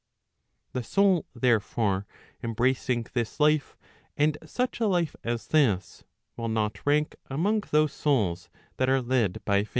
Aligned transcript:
The 0.73 0.81
soul, 0.81 1.27
therefore, 1.35 2.07
embracing 2.41 3.05
this 3.13 3.39
life, 3.39 3.77
and 4.17 4.35
such 4.43 4.79
a 4.79 4.87
life 4.87 5.15
as 5.23 5.45
this, 5.49 6.05
will 6.35 6.49
not 6.49 6.83
rank 6.87 7.15
among 7.29 7.59
those 7.69 7.93
souls 7.93 8.49
that 8.77 8.89
are 8.89 9.03
led 9.03 9.45
by 9.45 9.63
Fate. 9.65 9.69